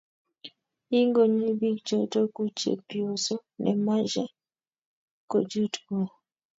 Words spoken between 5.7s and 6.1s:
go